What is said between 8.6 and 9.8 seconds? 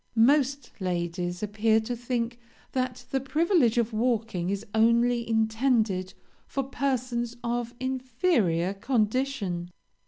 condition.